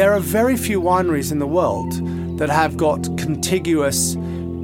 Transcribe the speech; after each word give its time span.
there 0.00 0.14
are 0.14 0.20
very 0.20 0.56
few 0.56 0.80
wineries 0.80 1.30
in 1.30 1.40
the 1.40 1.46
world 1.46 1.92
that 2.38 2.48
have 2.48 2.74
got 2.78 3.02
contiguous 3.18 4.14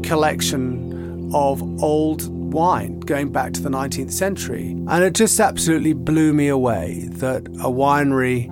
collection 0.03 1.31
of 1.35 1.63
old 1.83 2.27
wine 2.55 2.99
going 3.01 3.31
back 3.31 3.53
to 3.53 3.61
the 3.61 3.69
19th 3.69 4.13
century. 4.13 4.71
And 4.89 5.05
it 5.05 5.13
just 5.13 5.39
absolutely 5.39 5.93
blew 5.93 6.33
me 6.33 6.49
away 6.49 7.09
that 7.17 7.47
a 7.49 7.69
winery 7.69 8.47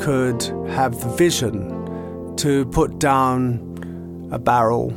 could 0.00 0.42
have 0.72 1.00
the 1.00 1.10
vision 1.10 2.34
to 2.38 2.66
put 2.66 2.98
down 2.98 4.28
a 4.32 4.38
barrel 4.40 4.90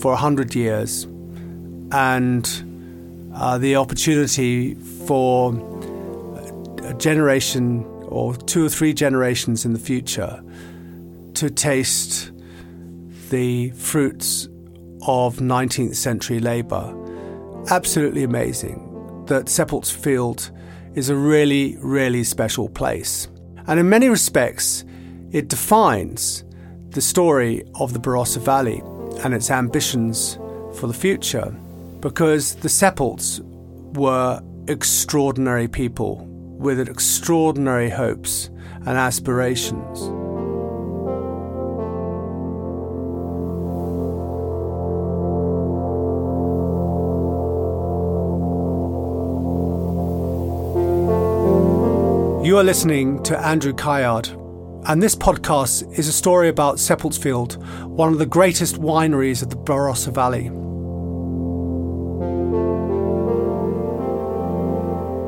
for 0.00 0.10
100 0.10 0.56
years 0.56 1.04
and 1.92 3.30
uh, 3.36 3.56
the 3.56 3.76
opportunity 3.76 4.74
for 5.06 5.54
a 6.82 6.94
generation 6.94 7.84
or 8.10 8.34
two 8.34 8.66
or 8.66 8.68
three 8.68 8.92
generations 8.92 9.64
in 9.64 9.72
the 9.72 9.78
future 9.78 10.42
to 11.40 11.48
taste 11.48 12.32
the 13.30 13.70
fruits 13.70 14.46
of 15.06 15.38
19th 15.38 15.94
century 15.94 16.38
labour. 16.38 16.94
Absolutely 17.70 18.24
amazing 18.24 19.24
that 19.24 19.46
Seppeltsfield 19.46 20.50
is 20.94 21.08
a 21.08 21.16
really, 21.16 21.78
really 21.78 22.24
special 22.24 22.68
place. 22.68 23.28
And 23.66 23.80
in 23.80 23.88
many 23.88 24.10
respects, 24.10 24.84
it 25.32 25.48
defines 25.48 26.44
the 26.90 27.00
story 27.00 27.64
of 27.76 27.94
the 27.94 28.00
Barossa 28.00 28.42
Valley 28.42 28.82
and 29.24 29.32
its 29.32 29.50
ambitions 29.50 30.34
for 30.74 30.88
the 30.88 30.92
future 30.92 31.56
because 32.00 32.54
the 32.56 32.68
Seppelts 32.68 33.40
were 33.96 34.42
extraordinary 34.68 35.68
people 35.68 36.16
with 36.58 36.86
extraordinary 36.86 37.88
hopes 37.88 38.50
and 38.84 38.90
aspirations. 38.90 40.19
Are 52.60 52.64
listening 52.64 53.22
to 53.22 53.38
Andrew 53.38 53.72
Caillard, 53.72 54.28
and 54.86 55.02
this 55.02 55.16
podcast 55.16 55.98
is 55.98 56.08
a 56.08 56.12
story 56.12 56.50
about 56.50 56.76
Seppeltsfield, 56.76 57.56
one 57.86 58.12
of 58.12 58.18
the 58.18 58.26
greatest 58.26 58.76
wineries 58.76 59.40
of 59.40 59.48
the 59.48 59.56
Barossa 59.56 60.12
Valley. 60.12 60.48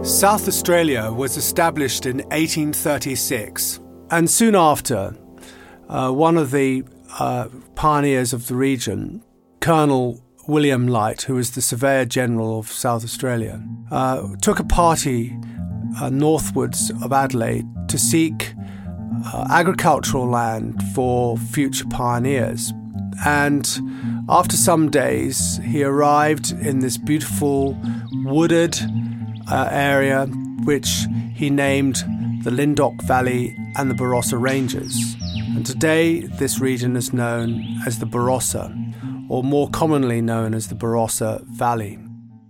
South 0.06 0.46
Australia 0.46 1.10
was 1.10 1.38
established 1.38 2.04
in 2.04 2.18
1836, 2.18 3.80
and 4.10 4.28
soon 4.28 4.54
after, 4.54 5.16
uh, 5.88 6.10
one 6.10 6.36
of 6.36 6.50
the 6.50 6.84
uh, 7.18 7.48
pioneers 7.74 8.34
of 8.34 8.46
the 8.48 8.54
region, 8.54 9.22
Colonel 9.60 10.22
William 10.46 10.86
Light, 10.86 11.22
who 11.22 11.36
was 11.36 11.52
the 11.52 11.62
Surveyor 11.62 12.04
General 12.04 12.58
of 12.58 12.70
South 12.70 13.04
Australia, 13.04 13.64
uh, 13.90 14.36
took 14.42 14.58
a 14.58 14.64
party 14.64 15.34
uh, 16.00 16.08
northwards 16.10 16.90
of 17.02 17.12
Adelaide 17.12 17.66
to 17.88 17.98
seek 17.98 18.52
uh, 19.26 19.46
agricultural 19.50 20.26
land 20.26 20.82
for 20.94 21.36
future 21.36 21.86
pioneers. 21.90 22.72
And 23.24 23.68
after 24.28 24.56
some 24.56 24.90
days, 24.90 25.58
he 25.64 25.84
arrived 25.84 26.52
in 26.52 26.80
this 26.80 26.96
beautiful 26.98 27.78
wooded 28.24 28.76
uh, 29.50 29.68
area, 29.70 30.26
which 30.64 31.06
he 31.34 31.50
named 31.50 32.02
the 32.42 32.50
Lyndoch 32.50 33.00
Valley 33.02 33.56
and 33.76 33.90
the 33.90 33.94
Barossa 33.94 34.40
Ranges. 34.40 35.16
And 35.54 35.64
today, 35.66 36.20
this 36.20 36.58
region 36.58 36.96
is 36.96 37.12
known 37.12 37.62
as 37.86 37.98
the 37.98 38.06
Barossa, 38.06 38.74
or 39.28 39.44
more 39.44 39.68
commonly 39.68 40.20
known 40.20 40.54
as 40.54 40.68
the 40.68 40.74
Barossa 40.74 41.44
Valley. 41.46 41.98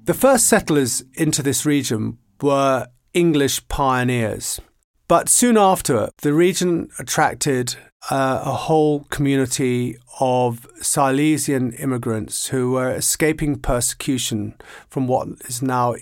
The 0.05 0.15
first 0.15 0.49
settlers 0.49 1.05
into 1.15 1.43
this 1.43 1.67
region 1.67 2.19
were 2.41 2.89
English 3.15 3.67
pioneers. 3.69 4.61
But 5.09 5.29
soon 5.29 5.59
after, 5.59 6.09
the 6.23 6.33
region 6.33 6.89
attracted 6.99 7.77
uh, 8.11 8.43
a 8.45 8.53
whole 8.53 9.01
community 9.11 9.97
of 10.21 10.67
Silesian 10.81 11.73
immigrants 11.75 12.49
who 12.49 12.73
were 12.73 12.91
escaping 12.91 13.59
persecution 13.59 14.55
from 14.89 15.07
what 15.07 15.29
is 15.47 15.63
now 15.63 15.95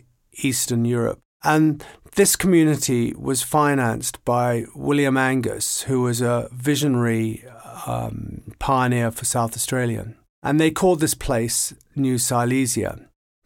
Eastern 0.42 0.84
Europe. 0.84 1.18
And 1.42 1.84
this 2.14 2.36
community 2.36 3.14
was 3.16 3.42
financed 3.42 4.24
by 4.24 4.64
William 4.74 5.16
Angas, 5.16 5.82
who 5.82 6.02
was 6.02 6.20
a 6.20 6.48
visionary 6.52 7.44
um, 7.86 8.42
pioneer 8.58 9.10
for 9.10 9.24
South 9.24 9.54
Australia. 9.54 10.14
And 10.42 10.58
they 10.58 10.70
called 10.70 11.00
this 11.00 11.14
place 11.14 11.74
New 11.94 12.18
Silesia. 12.18 12.98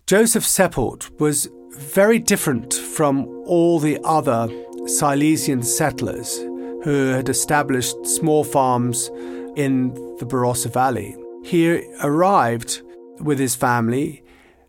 Joseph 0.07 0.45
Seppelt 0.45 1.19
was 1.19 1.49
very 1.77 2.19
different 2.19 2.75
from 2.75 3.27
all 3.47 3.79
the 3.79 3.99
other 4.05 4.49
Silesian 4.87 5.63
settlers 5.63 6.39
who 6.83 7.09
had 7.09 7.29
established 7.29 8.07
small 8.07 8.45
farms 8.45 9.11
in 9.57 9.95
the 10.19 10.27
Barossa 10.27 10.73
Valley. 10.73 11.17
He 11.45 11.83
arrived 12.03 12.83
with 13.21 13.39
his 13.39 13.55
family 13.55 14.23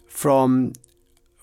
from, 0.07 0.73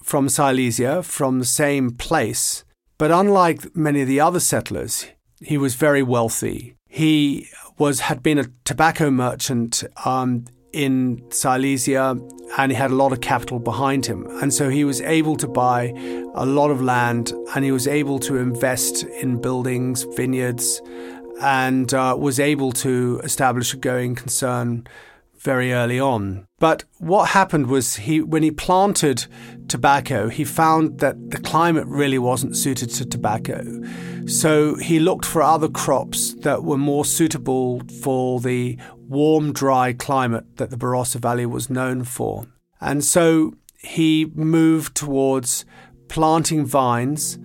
from 0.03 0.29
Silesia, 0.29 1.03
from 1.03 1.39
the 1.39 1.45
same 1.45 1.91
place, 1.91 2.65
but 2.99 3.11
unlike 3.11 3.75
many 3.77 4.03
of 4.03 4.09
the 4.09 4.21
other 4.21 4.41
settlers, 4.41 5.07
he 5.41 5.59
was 5.59 5.75
very 5.75 6.03
wealthy. 6.03 6.77
He 6.89 7.49
was 7.79 8.01
had 8.01 8.23
been 8.23 8.39
a 8.39 8.51
tobacco 8.65 9.11
merchant 9.11 9.83
um, 10.05 10.45
in 10.73 11.23
Silesia 11.31 12.17
and 12.59 12.73
he 12.73 12.77
had 12.77 12.91
a 12.91 12.95
lot 12.95 13.13
of 13.13 13.21
capital 13.21 13.59
behind 13.59 14.07
him. 14.07 14.27
And 14.43 14.53
so 14.53 14.69
he 14.69 14.85
was 14.85 15.01
able 15.01 15.37
to 15.37 15.49
buy 15.49 15.93
a 16.35 16.45
lot 16.45 16.71
of 16.71 16.83
land 16.83 17.33
and 17.55 17.65
he 17.65 17.73
was 17.73 17.87
able 17.87 18.19
to 18.21 18.37
invest 18.37 19.05
in 19.05 19.41
buildings, 19.41 20.07
vineyards, 20.15 20.83
and 21.41 21.93
uh, 21.95 22.17
was 22.19 22.39
able 22.39 22.73
to 22.73 23.21
establish 23.25 23.75
a 23.75 23.77
going 23.77 24.15
concern 24.15 24.87
very 25.39 25.73
early 25.73 25.99
on. 25.99 26.47
But 26.61 26.85
what 26.99 27.31
happened 27.31 27.67
was 27.67 27.97
he 27.97 28.21
when 28.21 28.45
he 28.45 28.53
planted 28.53 29.27
tobacco, 29.67 30.29
he 30.29 30.45
found 30.45 31.01
that 31.01 31.31
the 31.31 31.39
climate 31.39 31.87
really 31.89 32.19
wasn't 32.19 32.57
suited 32.57 32.91
to 32.91 33.05
tobacco. 33.05 33.65
So 34.27 34.77
he 34.77 35.01
looked 35.01 35.25
for 35.25 35.43
other 35.43 35.69
crops 35.69 36.35
that 36.43 36.63
were 36.63 36.79
more 36.79 37.05
suitable 37.05 37.83
for 38.03 38.39
the 38.41 38.79
warm, 39.13 39.53
dry 39.53 39.93
climate 39.93 40.57
that 40.57 40.71
the 40.71 40.77
Barossa 40.77 41.21
Valley 41.21 41.47
was 41.47 41.69
known 41.69 42.03
for. 42.03 42.47
And 42.81 43.05
so 43.05 43.53
he 43.79 44.33
moved 44.35 44.97
towards 44.97 45.65
planting 46.09 46.65
vines 46.65 47.39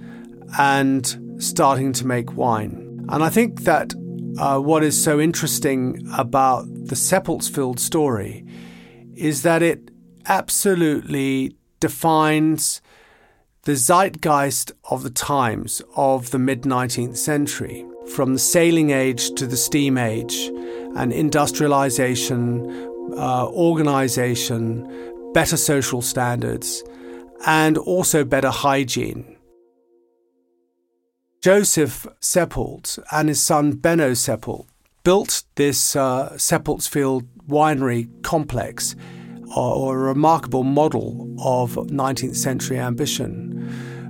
and 0.58 1.36
starting 1.40 1.92
to 1.94 2.08
make 2.08 2.36
wine. 2.36 3.06
And 3.10 3.24
I 3.24 3.30
think 3.30 3.64
that 3.64 3.94
uh, 4.40 4.60
what 4.60 4.84
is 4.84 5.02
so 5.02 5.20
interesting 5.20 6.08
about 6.18 6.66
the 6.68 6.96
Seppeltsfield 6.96 7.80
story 7.80 8.46
is 9.16 9.42
that 9.44 9.62
it 9.62 9.92
absolutely 10.26 11.56
defines 11.80 12.82
the 13.64 13.76
zeitgeist 13.76 14.72
of 14.90 15.04
the 15.04 15.10
times 15.10 15.82
of 15.96 16.32
the 16.32 16.40
mid 16.40 16.62
19th 16.62 17.18
century, 17.18 17.86
from 18.14 18.34
the 18.34 18.40
sailing 18.40 18.92
age 18.92 19.32
to 19.32 19.46
the 19.46 19.58
steam 19.58 19.98
age, 19.98 20.50
and 20.96 21.12
industrialization, 21.12 22.66
uh, 23.18 23.48
organization, 23.48 24.88
better 25.34 25.58
social 25.58 26.01
standards, 26.01 26.84
and 27.45 27.78
also 27.78 28.24
better 28.24 28.50
hygiene. 28.50 29.38
Joseph 31.42 32.07
Seppelt 32.19 33.00
and 33.12 33.30
his 33.30 33.42
son 33.42 33.74
Benno 33.74 34.12
Seppelt 34.12 34.66
built 35.04 35.44
this 35.56 35.95
uh, 35.95 36.31
Seppeltsfield 36.34 37.25
winery 37.48 38.10
complex, 38.24 38.95
or, 39.56 39.75
or, 39.75 39.95
a 39.95 40.00
remarkable 40.10 40.63
model 40.63 41.34
of 41.39 41.75
19th 41.75 42.36
century 42.36 42.78
ambition. 42.78 43.54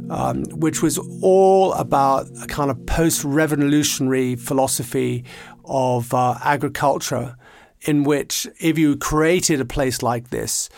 Um, 0.09 0.45
which 0.51 0.81
was 0.81 0.97
all 1.21 1.73
about 1.73 2.29
a 2.41 2.47
kind 2.47 2.71
of 2.71 2.85
post 2.85 3.25
revolutionary 3.25 4.37
philosophy 4.37 5.25
of 5.67 6.13
uh, 6.13 6.37
agriculture, 6.43 7.35
in 7.81 8.03
which 8.03 8.47
if 8.59 8.77
you 8.77 8.97
created 8.97 9.61
a 9.61 9.65
place 9.65 10.01
like 10.01 10.29
this, 10.29 10.69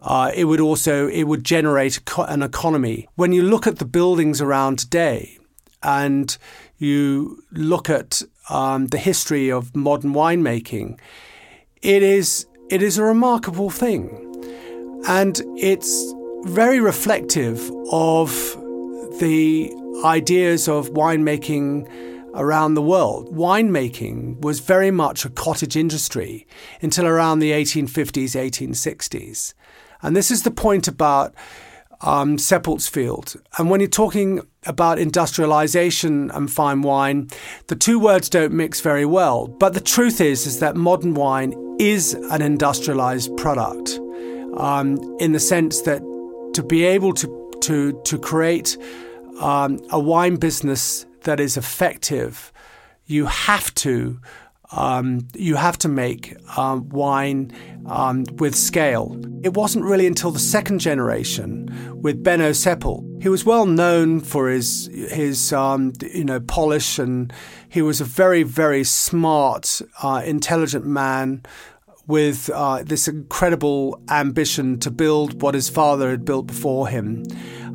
uh, 0.00 0.30
it 0.34 0.44
would 0.44 0.60
also 0.60 1.08
it 1.08 1.24
would 1.24 1.44
generate 1.44 2.00
an 2.18 2.42
economy. 2.42 3.08
When 3.16 3.32
you 3.32 3.42
look 3.42 3.66
at 3.66 3.78
the 3.78 3.84
buildings 3.84 4.40
around 4.40 4.78
today, 4.78 5.38
and 5.82 6.36
you 6.78 7.42
look 7.52 7.88
at 7.88 8.22
um, 8.50 8.86
the 8.86 8.98
history 8.98 9.50
of 9.50 9.74
modern 9.74 10.12
winemaking, 10.12 10.98
it 11.82 12.02
is 12.02 12.46
it 12.70 12.82
is 12.82 12.98
a 12.98 13.04
remarkable 13.04 13.70
thing, 13.70 14.08
and 15.08 15.40
it's 15.56 16.14
very 16.44 16.80
reflective 16.80 17.70
of 17.90 18.30
the 19.20 19.72
ideas 20.04 20.68
of 20.68 20.90
winemaking 20.90 21.88
around 22.36 22.74
the 22.74 22.82
world. 22.82 23.34
Winemaking 23.34 24.40
was 24.42 24.60
very 24.60 24.90
much 24.90 25.24
a 25.24 25.30
cottage 25.30 25.76
industry 25.76 26.46
until 26.80 27.06
around 27.06 27.40
the 27.40 27.50
1850s, 27.52 28.36
1860s. 28.36 29.54
And 30.02 30.14
this 30.14 30.30
is 30.30 30.42
the 30.42 30.50
point 30.50 30.86
about 30.86 31.34
um, 32.02 32.36
Seppeltsfield. 32.36 33.40
And 33.58 33.70
when 33.70 33.80
you're 33.80 33.88
talking 33.88 34.46
about 34.66 34.98
industrialization 34.98 36.30
and 36.32 36.50
fine 36.50 36.82
wine, 36.82 37.28
the 37.68 37.76
two 37.76 37.98
words 37.98 38.28
don't 38.28 38.52
mix 38.52 38.80
very 38.80 39.06
well. 39.06 39.46
But 39.46 39.74
the 39.74 39.80
truth 39.80 40.20
is, 40.20 40.46
is 40.46 40.60
that 40.60 40.76
modern 40.76 41.14
wine 41.14 41.54
is 41.78 42.14
an 42.14 42.42
industrialized 42.42 43.36
product 43.36 43.98
um, 44.56 44.98
in 45.18 45.32
the 45.32 45.40
sense 45.40 45.82
that 45.82 46.00
to 46.54 46.62
be 46.62 46.84
able 46.84 47.12
to, 47.14 47.50
to, 47.62 48.00
to 48.04 48.18
create 48.18 48.76
um, 49.40 49.80
a 49.90 49.98
wine 49.98 50.36
business 50.36 51.06
that 51.26 51.38
is 51.38 51.56
effective, 51.56 52.52
you 53.04 53.26
have 53.26 53.72
to 53.74 54.18
um, 54.72 55.28
you 55.34 55.54
have 55.54 55.78
to 55.78 55.88
make 55.88 56.34
um, 56.58 56.88
wine 56.88 57.52
um, 57.86 58.24
with 58.38 58.56
scale. 58.56 59.16
It 59.44 59.54
wasn't 59.54 59.84
really 59.84 60.08
until 60.08 60.32
the 60.32 60.40
second 60.40 60.80
generation 60.80 61.70
with 62.02 62.24
Benno 62.24 62.50
Seppelt. 62.50 63.22
He 63.22 63.28
was 63.28 63.44
well 63.44 63.66
known 63.66 64.20
for 64.20 64.48
his 64.48 64.90
his 65.10 65.52
um, 65.52 65.92
you 66.00 66.24
know 66.24 66.40
polish, 66.40 66.98
and 66.98 67.32
he 67.68 67.82
was 67.82 68.00
a 68.00 68.04
very 68.04 68.42
very 68.42 68.82
smart, 68.82 69.80
uh, 70.02 70.22
intelligent 70.24 70.86
man 70.86 71.42
with 72.06 72.50
uh, 72.50 72.82
this 72.84 73.08
incredible 73.08 74.00
ambition 74.08 74.78
to 74.80 74.90
build 74.90 75.42
what 75.42 75.54
his 75.54 75.68
father 75.68 76.10
had 76.10 76.24
built 76.24 76.46
before 76.46 76.88
him. 76.88 77.24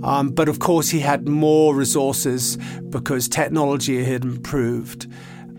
Um, 0.03 0.29
but 0.29 0.49
of 0.49 0.59
course, 0.59 0.89
he 0.89 0.99
had 0.99 1.27
more 1.27 1.75
resources 1.75 2.57
because 2.89 3.27
technology 3.27 4.03
had 4.03 4.23
improved. 4.23 5.07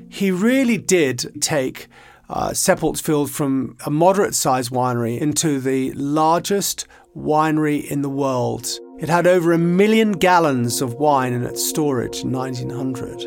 He 0.09 0.31
really 0.31 0.79
did 0.79 1.43
take 1.43 1.89
uh, 2.29 2.51
Seppeltsfield 2.51 3.31
from 3.31 3.77
a 3.85 3.91
moderate 3.91 4.35
sized 4.35 4.71
winery 4.71 5.21
into 5.21 5.61
the 5.61 5.93
largest 5.93 6.87
winery 7.17 7.85
in 7.85 8.03
the 8.03 8.09
world. 8.09 8.69
It 8.99 9.09
had 9.09 9.27
over 9.27 9.53
a 9.53 9.59
million 9.59 10.13
gallons 10.13 10.81
of 10.81 10.95
wine 10.95 11.33
in 11.33 11.43
its 11.43 11.65
storage 11.65 12.21
in 12.21 12.33
1900. 12.33 13.27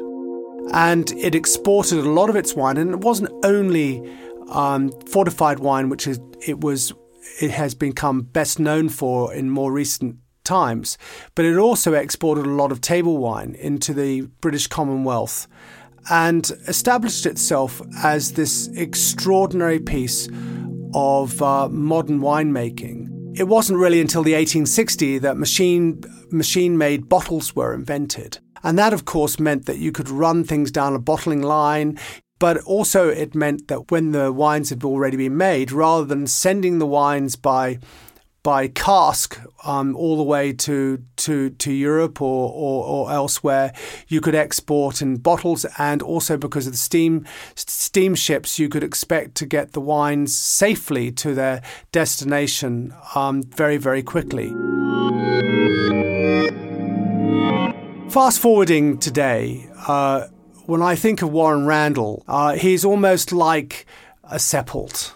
And 0.73 1.11
it 1.11 1.35
exported 1.35 1.99
a 1.99 2.09
lot 2.09 2.29
of 2.29 2.35
its 2.35 2.55
wine, 2.55 2.77
and 2.77 2.91
it 2.91 3.01
wasn't 3.01 3.31
only 3.45 4.01
um, 4.49 4.91
fortified 5.07 5.59
wine, 5.59 5.89
which 5.89 6.07
is, 6.07 6.19
it 6.45 6.61
was 6.61 6.93
it 7.41 7.51
has 7.51 7.73
become 7.73 8.21
best 8.21 8.59
known 8.59 8.89
for 8.89 9.33
in 9.33 9.49
more 9.49 9.71
recent 9.71 10.17
times, 10.43 10.97
but 11.33 11.45
it 11.45 11.57
also 11.57 11.93
exported 11.93 12.45
a 12.45 12.51
lot 12.51 12.71
of 12.71 12.81
table 12.81 13.17
wine 13.17 13.55
into 13.59 13.93
the 13.93 14.21
British 14.41 14.67
Commonwealth 14.67 15.47
and 16.09 16.51
established 16.67 17.25
itself 17.25 17.81
as 18.03 18.33
this 18.33 18.67
extraordinary 18.75 19.79
piece 19.79 20.29
of 20.93 21.41
uh, 21.41 21.67
modern 21.69 22.19
winemaking. 22.19 23.09
It 23.37 23.47
wasn't 23.47 23.79
really 23.79 23.99
until 23.99 24.23
the 24.23 24.33
1860s 24.33 25.21
that 25.21 25.35
machine 25.35 26.01
machine 26.31 26.77
made 26.77 27.09
bottles 27.09 27.55
were 27.55 27.73
invented. 27.73 28.39
And 28.63 28.79
that, 28.79 28.93
of 28.93 29.05
course, 29.05 29.39
meant 29.39 29.65
that 29.65 29.77
you 29.77 29.91
could 29.91 30.09
run 30.09 30.43
things 30.43 30.71
down 30.71 30.95
a 30.95 30.99
bottling 30.99 31.41
line. 31.41 31.99
But 32.37 32.57
also, 32.63 33.07
it 33.07 33.33
meant 33.33 33.69
that 33.69 33.91
when 33.91 34.11
the 34.11 34.31
wines 34.31 34.69
had 34.69 34.83
already 34.83 35.15
been 35.15 35.37
made, 35.37 35.71
rather 35.71 36.03
than 36.03 36.27
sending 36.27 36.79
the 36.79 36.85
wines 36.85 37.35
by 37.35 37.79
by 38.45 38.67
cask 38.67 39.39
um, 39.63 39.95
all 39.95 40.15
the 40.17 40.23
way 40.23 40.53
to 40.53 41.01
to, 41.15 41.49
to 41.49 41.71
Europe 41.71 42.21
or, 42.21 42.51
or, 42.53 42.85
or, 42.85 43.11
elsewhere, 43.11 43.73
you 44.07 44.21
could 44.21 44.35
export 44.35 45.01
in 45.01 45.15
bottles, 45.15 45.65
and 45.79 46.03
also 46.03 46.37
because 46.37 46.67
of 46.67 46.73
the 46.73 46.77
steam 46.77 47.25
steamships, 47.55 48.59
you 48.59 48.69
could 48.69 48.83
expect 48.83 49.33
to 49.35 49.45
get 49.47 49.71
the 49.71 49.81
wines 49.81 50.35
safely 50.37 51.11
to 51.13 51.33
their 51.33 51.61
destination 51.91 52.93
um, 53.15 53.41
very 53.43 53.77
very 53.77 54.03
quickly. 54.03 54.49
Fast 58.09 58.39
forwarding 58.39 58.99
today, 58.99 59.67
uh, 59.87 60.27
when 60.67 60.81
I 60.81 60.95
think 60.95 61.21
of 61.21 61.31
Warren 61.31 61.65
Randall, 61.65 62.23
uh, 62.27 62.53
he's 62.53 62.85
almost 62.85 63.31
like 63.31 63.85
a 64.23 64.35
Seppelt. 64.35 65.13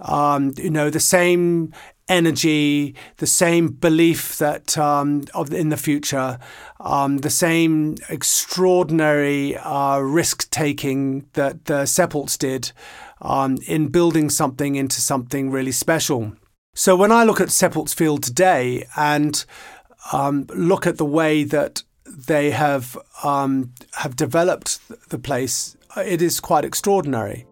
Um, 0.00 0.54
you 0.56 0.70
know, 0.70 0.90
the 0.90 1.00
same 1.00 1.72
energy, 2.08 2.94
the 3.18 3.26
same 3.26 3.68
belief 3.68 4.38
that 4.38 4.78
um, 4.78 5.24
of 5.34 5.52
in 5.52 5.68
the 5.68 5.76
future, 5.76 6.38
um, 6.80 7.18
the 7.18 7.30
same 7.30 7.96
extraordinary 8.08 9.56
uh, 9.56 9.98
risk 9.98 10.50
taking 10.50 11.26
that 11.34 11.66
the 11.66 11.82
Seppelts 11.82 12.38
did 12.38 12.72
um, 13.20 13.58
in 13.66 13.88
building 13.88 14.30
something 14.30 14.76
into 14.76 15.00
something 15.00 15.50
really 15.50 15.72
special. 15.72 16.32
So 16.74 16.94
when 16.96 17.12
I 17.12 17.24
look 17.24 17.40
at 17.40 17.48
Seppeltsfield 17.48 18.22
today 18.22 18.86
and 18.96 19.44
um, 20.12 20.46
look 20.54 20.86
at 20.86 20.96
the 20.96 21.04
way 21.04 21.44
that 21.44 21.82
they 22.16 22.50
have 22.50 22.96
um, 23.22 23.72
have 23.94 24.16
developed 24.16 24.80
the 25.10 25.18
place, 25.18 25.76
it 25.96 26.22
is 26.22 26.40
quite 26.40 26.64
extraordinary. 26.64 27.46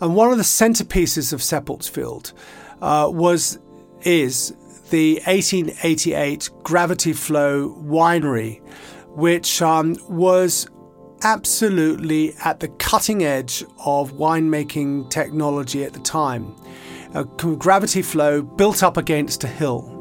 And 0.00 0.16
one 0.16 0.32
of 0.32 0.38
the 0.38 0.44
centerpieces 0.44 1.32
of 1.32 1.40
Seppeltsfield 1.40 2.32
uh, 2.80 3.08
was 3.12 3.58
is 4.02 4.54
the 4.90 5.14
1888 5.26 6.50
Gravity 6.62 7.12
Flow 7.12 7.70
Winery, 7.80 8.60
which 9.10 9.62
um, 9.62 9.96
was 10.08 10.68
absolutely 11.22 12.34
at 12.44 12.60
the 12.60 12.68
cutting 12.68 13.22
edge 13.24 13.64
of 13.84 14.12
winemaking 14.14 15.08
technology 15.08 15.84
at 15.84 15.92
the 15.92 16.00
time. 16.00 16.54
A 17.14 17.24
gravity 17.24 18.02
flow 18.02 18.42
built 18.42 18.82
up 18.82 18.96
against 18.96 19.44
a 19.44 19.48
hill. 19.48 19.91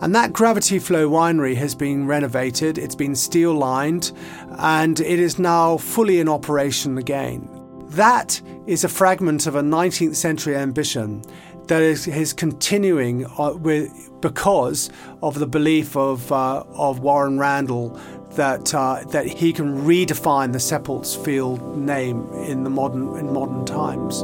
And 0.00 0.14
that 0.14 0.32
Gravity 0.32 0.78
Flow 0.78 1.10
winery 1.10 1.54
has 1.56 1.74
been 1.74 2.06
renovated, 2.06 2.78
it's 2.78 2.94
been 2.94 3.14
steel 3.14 3.52
lined, 3.52 4.12
and 4.58 4.98
it 4.98 5.18
is 5.18 5.38
now 5.38 5.76
fully 5.76 6.20
in 6.20 6.28
operation 6.28 6.96
again. 6.96 7.48
That 7.90 8.40
is 8.66 8.84
a 8.84 8.88
fragment 8.88 9.46
of 9.46 9.56
a 9.56 9.62
19th 9.62 10.14
century 10.14 10.56
ambition 10.56 11.22
that 11.66 11.82
is, 11.82 12.08
is 12.08 12.32
continuing 12.32 13.26
uh, 13.38 13.52
with, 13.54 13.92
because 14.20 14.90
of 15.22 15.38
the 15.38 15.46
belief 15.46 15.96
of, 15.96 16.32
uh, 16.32 16.64
of 16.70 17.00
Warren 17.00 17.38
Randall 17.38 17.90
that, 18.32 18.74
uh, 18.74 19.04
that 19.10 19.26
he 19.26 19.52
can 19.52 19.82
redefine 19.82 20.52
the 20.52 20.58
Seppeltsfield 20.58 21.76
name 21.76 22.28
in, 22.44 22.64
the 22.64 22.70
modern, 22.70 23.16
in 23.16 23.32
modern 23.32 23.66
times. 23.66 24.22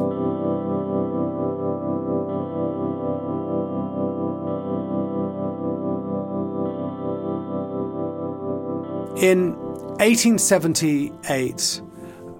In 9.16 9.54
1878, 9.98 11.80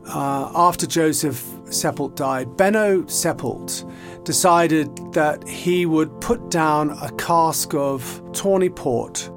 uh, 0.08 0.52
after 0.54 0.86
Joseph 0.86 1.42
Seppelt 1.64 2.14
died, 2.16 2.54
Benno 2.58 3.02
Seppelt 3.04 3.90
decided 4.24 4.94
that 5.14 5.48
he 5.48 5.86
would 5.86 6.20
put 6.20 6.50
down 6.50 6.90
a 6.90 7.10
cask 7.12 7.72
of 7.72 8.22
tawny 8.34 8.68
port 8.68 9.30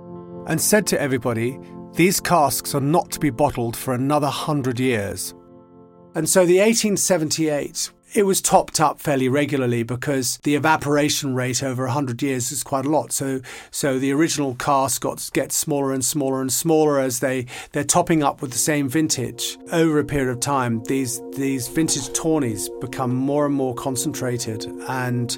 and 0.48 0.60
said 0.60 0.86
to 0.88 1.00
everybody, 1.00 1.58
These 1.94 2.20
casks 2.20 2.76
are 2.76 2.82
not 2.82 3.10
to 3.12 3.22
be 3.22 3.30
bottled 3.30 3.78
for 3.78 3.94
another 3.94 4.28
hundred 4.28 4.78
years. 4.78 5.34
And 6.16 6.28
so 6.28 6.42
the 6.46 6.60
1878 6.60 7.92
it 8.14 8.24
was 8.24 8.42
topped 8.42 8.80
up 8.80 9.00
fairly 9.00 9.30
regularly 9.30 9.84
because 9.84 10.38
the 10.44 10.56
evaporation 10.56 11.36
rate 11.36 11.62
over 11.62 11.84
100 11.84 12.22
years 12.22 12.52
is 12.52 12.64
quite 12.64 12.86
a 12.86 12.90
lot. 12.90 13.12
So, 13.12 13.42
so 13.72 14.00
the 14.00 14.12
original 14.12 14.56
cask 14.56 15.02
got, 15.02 15.30
gets 15.34 15.56
smaller 15.56 15.94
and 15.94 16.04
smaller 16.04 16.42
and 16.42 16.52
smaller 16.52 17.00
as 17.00 17.20
they, 17.20 17.46
they're 17.72 17.84
topping 17.84 18.24
up 18.24 18.42
with 18.42 18.52
the 18.52 18.58
same 18.58 18.90
vintage. 18.90 19.58
Over 19.72 20.00
a 20.00 20.06
period 20.06 20.32
of 20.32 20.40
time, 20.40 20.84
these, 20.86 21.22
these 21.36 21.68
vintage 21.68 22.10
tawnies 22.10 22.70
become 22.82 23.14
more 23.14 23.46
and 23.46 23.56
more 23.56 23.76
concentrated 23.76 24.66
and 24.88 25.32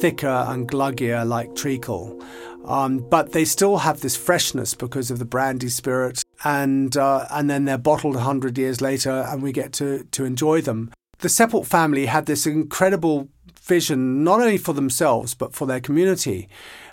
thicker 0.00 0.44
and 0.48 0.68
gluggier 0.68 1.26
like 1.26 1.54
treacle. 1.54 2.20
Um, 2.66 2.98
but 2.98 3.32
they 3.32 3.46
still 3.46 3.78
have 3.78 4.00
this 4.02 4.16
freshness 4.16 4.74
because 4.74 5.10
of 5.10 5.18
the 5.18 5.24
brandy 5.24 5.70
spirit, 5.70 6.22
and 6.44 6.94
uh, 6.98 7.24
and 7.30 7.48
then 7.48 7.64
they're 7.64 7.78
bottled 7.78 8.16
hundred 8.16 8.58
years 8.58 8.82
later, 8.82 9.24
and 9.26 9.42
we 9.42 9.52
get 9.52 9.72
to 9.74 10.04
to 10.04 10.26
enjoy 10.26 10.60
them 10.60 10.90
the 11.18 11.28
Seppelt 11.28 11.66
family 11.66 12.06
had 12.06 12.26
this 12.26 12.46
incredible 12.46 13.28
vision, 13.62 14.24
not 14.24 14.40
only 14.40 14.58
for 14.58 14.72
themselves, 14.72 15.34
but 15.34 15.52
for 15.52 15.66
their 15.66 15.80
community. 15.80 16.48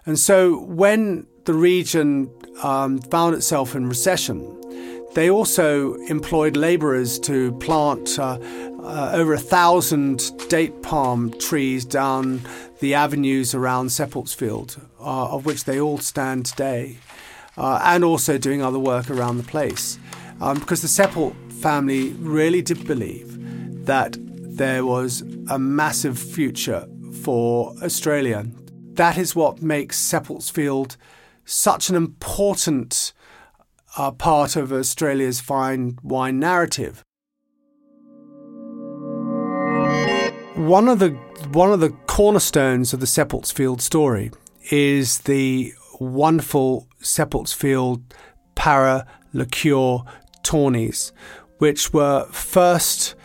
And 0.06 0.20
so 0.20 0.60
when 0.64 1.28
the 1.46 1.54
region 1.54 2.30
um, 2.64 3.00
found 3.00 3.36
itself 3.36 3.76
in 3.76 3.88
recession, 3.88 4.52
they 5.14 5.30
also 5.30 5.94
employed 6.10 6.58
laborers 6.58 7.18
to 7.20 7.54
plant 7.60 8.20
uh, 8.20 8.38
uh, 8.84 9.12
over 9.14 9.34
a 9.34 9.40
thousand 9.40 10.32
date 10.50 10.82
palm 10.82 11.32
trees 11.40 11.86
down 11.86 12.42
the 12.80 12.94
avenues 12.94 13.56
around 13.56 13.88
Seppeltsfield, 13.88 14.78
uh, 15.00 15.30
of 15.30 15.46
which 15.46 15.64
they 15.64 15.80
all 15.80 16.00
stand 16.00 16.46
today, 16.46 16.98
uh, 17.58 17.80
and 17.84 18.04
also 18.04 18.38
doing 18.38 18.62
other 18.62 18.80
work 18.80 19.10
around 19.10 19.38
the 19.38 19.44
place. 19.44 19.98
Um, 20.42 20.60
because 20.60 20.82
the 20.82 20.90
Seppelt 20.90 21.34
family 21.54 22.10
really 22.20 22.62
did 22.62 22.86
believe 22.86 23.35
that 23.86 24.18
there 24.20 24.86
was 24.86 25.22
a 25.50 25.60
massive 25.60 26.18
future 26.18 26.88
for 27.24 27.74
Australia. 27.84 28.46
That 28.94 29.18
is 29.18 29.36
what 29.36 29.62
makes 29.62 30.00
Seppeltsfield 30.00 30.98
such 31.46 31.90
an 31.90 31.96
important 31.96 33.14
uh, 33.98 34.12
part 34.12 34.56
of 34.56 34.72
Australia's 34.72 35.40
fine 35.40 35.98
wine 36.04 36.40
narrative. 36.40 37.04
One 40.56 40.88
of 40.88 41.00
the 41.00 41.10
one 41.52 41.72
of 41.72 41.80
the 41.80 41.92
cornerstones 42.08 42.94
of 42.94 43.00
the 43.00 43.06
Seppeltsfield 43.06 43.82
story 43.82 44.32
is 44.72 45.20
the 45.20 45.74
wonderful 46.00 46.88
Seppeltsfield 47.02 48.02
Para 48.56 49.06
Liqueur 49.34 50.00
Tawnies, 50.44 51.12
which 51.60 51.94
were 51.94 52.26
first 52.32 53.16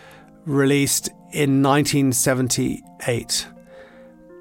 released 0.46 1.08
in 1.32 1.62
1978. 1.62 3.46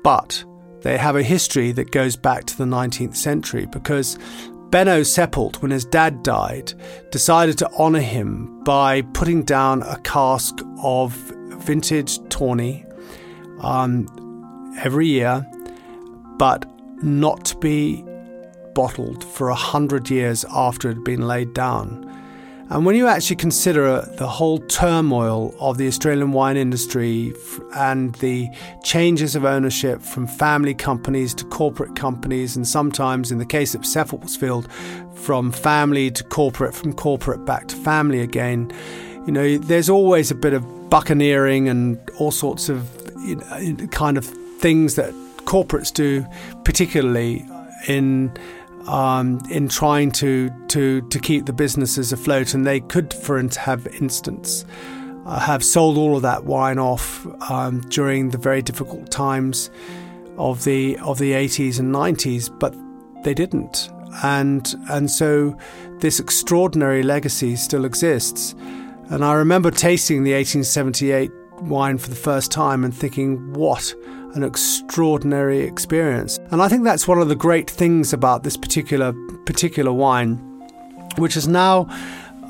But 0.03 0.44
they 0.82 0.98
have 0.98 1.15
a 1.15 1.24
history 1.24 1.72
that 1.74 1.91
goes 1.91 2.15
back 2.15 2.46
to 2.46 2.58
the 2.58 2.65
19th 2.65 3.15
century 3.15 3.65
because 3.65 4.18
Benno 4.70 5.01
Seppelt, 5.01 5.62
when 5.62 5.72
his 5.72 5.86
dad 5.86 6.24
died, 6.24 6.74
decided 7.12 7.58
to 7.58 7.72
honour 7.74 8.01
him 8.01 8.63
by 8.63 9.01
putting 9.01 9.44
down 9.44 9.82
a 9.84 10.00
cask 10.01 10.60
of 10.84 11.13
vintage 11.63 12.20
tawny 12.29 12.86
um, 13.62 14.08
every 14.79 15.08
year, 15.08 15.46
but 16.38 16.65
not 17.01 17.46
to 17.46 17.58
be 17.58 18.03
bottled 18.74 19.24
for 19.24 19.50
a 19.50 19.56
hundred 19.56 20.10
years 20.10 20.46
after 20.51 20.89
it 20.89 20.96
had 20.96 21.03
been 21.03 21.27
laid 21.27 21.53
down. 21.53 22.09
And 22.70 22.86
when 22.86 22.96
you 22.96 23.08
actually 23.08 23.38
consider 23.38 23.88
uh, 23.88 24.02
the 24.18 24.28
whole 24.28 24.60
turmoil 24.60 25.56
of 25.60 25.80
the 25.80 25.88
Australian 25.88 26.34
wine 26.34 26.56
industry 26.56 27.34
and 27.76 28.14
the 28.16 28.48
changes 28.84 29.36
of 29.36 29.44
ownership 29.44 30.04
from 30.04 30.28
family 30.28 30.76
companies 30.76 31.34
to 31.36 31.46
corporate 31.46 31.96
companies, 31.96 32.56
and 32.56 32.68
sometimes 32.68 33.32
in 33.32 33.40
the 33.40 33.46
case 33.46 33.74
of 33.74 33.82
Seppeltsfield, 33.82 34.72
from 35.18 35.52
family 35.52 36.12
to 36.12 36.24
corporate, 36.24 36.76
from 36.76 36.94
corporate 36.94 37.44
back 37.44 37.68
to 37.70 37.76
family 37.76 38.22
again, 38.22 38.72
you 39.26 39.32
know, 39.32 39.58
there's 39.58 39.90
always 39.90 40.30
a 40.30 40.36
bit 40.36 40.54
of 40.54 40.90
buccaneering 40.92 41.68
and 41.68 41.98
all 42.20 42.32
sorts 42.32 42.70
of 42.70 42.88
you 43.26 43.36
know, 43.36 43.88
kind 43.88 44.16
of 44.16 44.26
things 44.60 44.94
that 44.94 45.12
corporates 45.46 45.92
do, 45.92 46.24
particularly 46.64 47.44
in 47.88 48.32
um, 48.88 49.41
in 49.50 49.67
trying 49.67 50.12
to, 50.12 50.50
to, 50.69 51.01
to 51.09 51.19
keep 51.19 51.45
the 51.45 51.53
businesses 51.53 52.12
afloat. 52.12 52.53
And 52.53 52.65
they 52.65 52.79
could, 52.79 53.13
for 53.13 53.41
have 53.41 53.88
instance, 53.88 54.65
uh, 55.25 55.39
have 55.39 55.63
sold 55.63 55.98
all 55.98 56.15
of 56.15 56.21
that 56.24 56.45
wine 56.45 56.79
off 56.79 57.25
um, 57.51 57.81
during 57.89 58.29
the 58.29 58.38
very 58.38 58.62
difficult 58.62 59.12
times 59.12 59.69
of 60.38 60.63
the 60.63 60.98
of 61.00 61.19
the 61.19 61.33
80s 61.33 61.79
and 61.79 61.93
90s, 61.93 62.50
but 62.59 62.75
they 63.24 63.33
didn't. 63.33 63.89
And 64.24 64.74
and 64.89 65.12
so 65.12 65.55
this 66.00 66.19
extraordinary 66.19 67.03
legacy 67.03 67.55
still 67.57 67.86
exists. 67.86 68.55
And 69.09 69.24
I 69.24 69.33
remember 69.33 69.69
tasting 69.69 70.24
the 70.24 70.33
1878 70.33 71.31
wine 71.62 71.98
for 71.98 72.09
the 72.09 72.15
first 72.15 72.51
time 72.51 72.83
and 72.83 72.93
thinking, 72.93 73.53
what 73.53 73.93
an 74.36 74.43
extraordinary 74.43 75.62
experience. 75.62 76.38
And 76.51 76.62
I 76.62 76.67
think 76.67 76.83
that's 76.83 77.07
one 77.07 77.19
of 77.19 77.29
the 77.29 77.36
great 77.36 77.69
things 77.69 78.13
about 78.13 78.43
this 78.43 78.57
particular 78.57 79.13
particular 79.45 79.91
wine, 79.91 80.38
which 81.17 81.36
is 81.36 81.48
now 81.48 81.88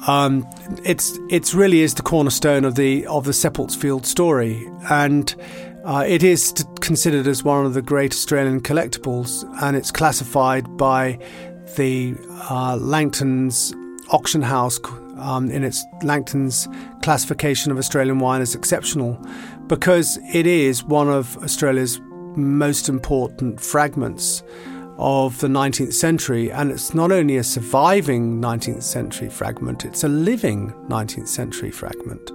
um, 0.07 0.48
it's 0.86 1.17
it's 1.29 1.53
really 1.53 1.81
is 1.81 1.95
the 1.95 2.01
cornerstone 2.01 2.63
of 2.65 2.75
the 2.75 3.05
of 3.07 3.25
the 3.25 3.31
Seppeltsfield 3.31 4.05
story, 4.05 4.69
and 4.89 5.36
uh, 5.83 6.05
it 6.07 6.24
is 6.24 6.53
considered 6.79 7.27
as 7.27 7.43
one 7.43 7.65
of 7.65 7.74
the 7.74 7.81
great 7.81 8.13
Australian 8.13 8.62
collectibles, 8.62 9.43
and 9.62 9.75
it's 9.75 9.91
classified 9.91 10.77
by 10.77 11.19
the 11.75 12.15
uh, 12.50 12.77
Langton's 12.77 13.74
auction 14.12 14.41
house 14.41 14.79
um, 15.17 15.51
in 15.51 15.63
its 15.63 15.86
Langton's 16.01 16.67
classification 17.01 17.71
of 17.71 17.77
Australian 17.77 18.19
wine 18.19 18.41
as 18.41 18.55
exceptional, 18.55 19.19
because 19.70 20.18
it 20.34 20.48
is 20.48 20.84
one 20.84 21.08
of 21.08 21.38
Australia's 21.38 22.02
most 22.36 22.90
important 22.90 23.62
fragments 23.62 24.44
of 24.98 25.40
the 25.40 25.48
19th 25.48 25.94
century, 25.94 26.52
and 26.52 26.72
it's 26.72 26.94
not 26.94 27.12
only 27.12 27.38
a 27.38 27.44
surviving 27.44 28.42
19th 28.42 28.84
century 28.84 29.30
fragment, 29.30 29.86
it's 29.86 30.04
a 30.04 30.10
living 30.10 30.74
19th 30.90 31.28
century 31.28 31.72
fragment. 31.72 32.32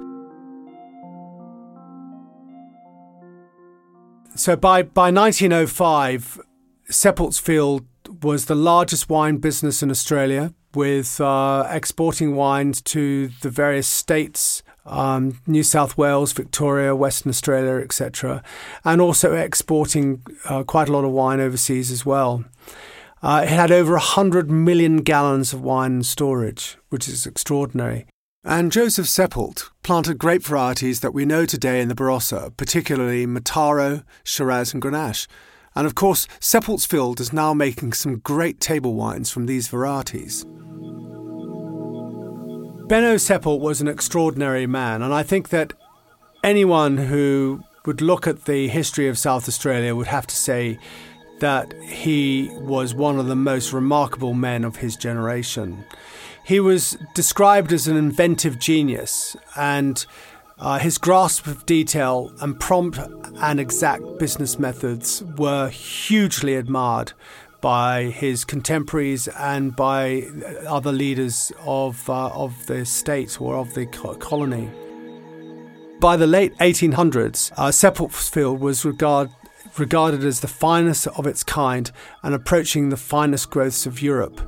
So 4.37 4.57
by, 4.57 4.83
by 4.83 5.11
1905, 5.11 6.41
Seppeltsfield 6.89 7.85
was 8.23 8.47
the 8.47 8.55
largest 8.55 9.09
wine 9.09 9.39
business 9.39 9.83
in 9.83 9.91
Australia, 9.91 10.55
with 10.75 11.21
uh, 11.21 11.67
exporting 11.69 12.35
wines 12.35 12.81
to 12.83 13.29
the 13.43 13.51
various 13.51 13.87
states 13.87 14.63
um, 14.87 15.41
New 15.47 15.63
South 15.63 15.97
Wales, 15.97 16.33
Victoria, 16.33 16.95
Western 16.95 17.31
Australia, 17.31 17.83
etc., 17.83 18.43
and 18.85 19.01
also 19.01 19.35
exporting 19.35 20.23
uh, 20.45 20.63
quite 20.63 20.89
a 20.89 20.93
lot 20.93 21.05
of 21.05 21.11
wine 21.11 21.41
overseas 21.41 21.91
as 21.91 22.05
well. 22.05 22.45
Uh, 23.23 23.43
it 23.45 23.49
had 23.49 23.71
over 23.71 23.93
100 23.93 24.51
million 24.51 24.99
gallons 24.99 25.53
of 25.55 25.63
wine 25.63 25.97
in 25.97 26.03
storage, 26.03 26.77
which 26.91 27.09
is 27.09 27.27
extraordinary. 27.27 28.07
And 28.45 28.71
Joseph 28.71 29.07
Seppelt 29.07 29.71
planted 29.83 30.19
grape 30.19 30.43
varieties 30.43 31.01
that 31.01 31.15
we 31.15 31.25
know 31.25 31.47
today 31.47 31.81
in 31.81 31.89
the 31.89 31.95
Barossa, 31.95 32.55
particularly 32.59 33.27
Mataro, 33.27 34.05
Shiraz, 34.23 34.75
and 34.75 34.83
Grenache. 34.83 35.27
And 35.75 35.87
of 35.87 35.95
course, 35.95 36.29
Seppeltsfield 36.41 37.21
is 37.21 37.33
now 37.33 37.55
making 37.55 37.95
some 37.95 38.19
great 38.19 38.61
table 38.61 38.93
wines 38.93 39.31
from 39.31 39.47
these 39.47 39.69
varieties. 39.69 40.45
Benno 42.87 43.15
Seppelt 43.15 43.61
was 43.61 43.81
an 43.81 43.89
extraordinary 43.89 44.67
man, 44.67 45.01
and 45.01 45.15
I 45.15 45.23
think 45.23 45.49
that 45.49 45.73
anyone 46.43 46.99
who 46.99 47.65
would 47.87 48.03
look 48.03 48.27
at 48.27 48.45
the 48.45 48.69
history 48.69 49.09
of 49.09 49.17
South 49.17 49.49
Australia 49.49 49.95
would 49.95 50.07
have 50.07 50.27
to 50.27 50.37
say 50.37 50.79
that 51.41 51.73
he 51.83 52.51
was 52.61 52.95
one 52.95 53.19
of 53.19 53.27
the 53.27 53.37
most 53.37 53.73
remarkable 53.73 54.35
men 54.35 54.65
of 54.65 54.77
his 54.77 54.97
generation. 54.97 55.85
He 56.45 56.61
was 56.61 56.99
described 57.15 57.73
as 57.73 57.89
an 57.89 57.97
inventive 57.97 58.59
genius, 58.59 59.35
and 59.57 60.05
uh, 60.59 60.79
his 60.79 60.99
grasp 60.99 61.47
of 61.47 61.65
detail 61.65 62.33
and 62.43 62.61
prompt 62.61 62.99
and 63.39 63.59
exact 63.59 64.19
business 64.19 64.59
methods 64.59 65.25
were 65.39 65.71
hugely 65.71 66.55
admired 66.55 67.15
by 67.65 68.03
his 68.11 68.45
contemporaries 68.45 69.27
and 69.27 69.75
by 69.75 70.29
other 70.69 70.93
leaders 70.93 71.51
of, 71.61 72.11
uh, 72.11 72.29
of 72.29 72.67
the 72.67 72.85
state 72.85 73.41
or 73.41 73.57
of 73.57 73.73
the 73.73 73.87
colony. 73.87 74.71
By 75.99 76.19
the 76.19 76.27
late 76.27 76.55
1800s, 76.59 77.53
uh, 77.57 77.69
Seppeltsfield 77.69 78.59
was 78.59 78.85
regard, 78.85 79.31
regarded 79.79 80.25
as 80.25 80.41
the 80.41 80.47
finest 80.47 81.07
of 81.07 81.27
its 81.27 81.43
kind 81.43 81.91
and 82.23 82.35
approaching 82.35 82.91
the 82.91 82.99
finest 82.99 83.49
growths 83.49 83.87
of 83.87 84.03
Europe. 84.03 84.43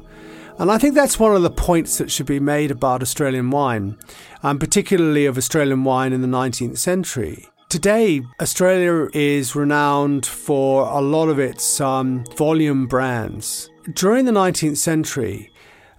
And 0.59 0.71
I 0.71 0.77
think 0.77 0.95
that's 0.95 1.19
one 1.19 1.35
of 1.35 1.41
the 1.41 1.49
points 1.49 1.97
that 1.97 2.11
should 2.11 2.27
be 2.27 2.39
made 2.39 2.71
about 2.71 3.01
Australian 3.01 3.51
wine, 3.51 3.97
and 4.43 4.61
particularly 4.61 5.25
of 5.25 5.39
Australian 5.39 5.85
wine 5.85 6.13
in 6.13 6.21
the 6.21 6.29
19th 6.29 6.77
century. 6.77 7.49
Today, 7.69 8.23
Australia 8.41 9.09
is 9.13 9.57
renowned 9.57 10.25
for 10.25 10.87
a 10.87 11.01
lot 11.01 11.29
of 11.29 11.41
its 11.41 11.81
um, 11.81 12.25
volume 12.37 12.87
brands. 12.87 13.69
During 13.93 14.25
the 14.25 14.31
19th 14.31 14.77
century, 14.77 15.51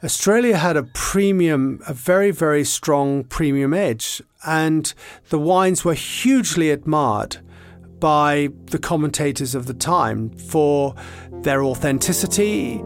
Australia 0.02 0.56
had 0.56 0.78
a 0.78 0.84
premium, 0.84 1.82
a 1.86 1.94
very, 1.94 2.32
very 2.32 2.64
strong 2.64 3.26
premium 3.26 3.74
edge, 3.74 4.22
and 4.46 4.94
the 5.28 5.38
wines 5.38 5.84
were 5.84 5.94
hugely 5.94 6.72
admired 6.72 7.38
by 8.00 8.48
the 8.68 8.80
commentators 8.80 9.54
of 9.54 9.66
the 9.66 9.74
time 9.74 10.30
for 10.30 10.96
their 11.42 11.66
authenticity, 11.66 12.78